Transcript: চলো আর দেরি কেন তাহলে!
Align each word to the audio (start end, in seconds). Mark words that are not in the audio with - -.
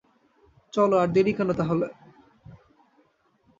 চলো 0.73 0.95
আর 0.97 1.09
দেরি 1.15 1.33
কেন 1.37 1.49
তাহলে! 1.53 1.87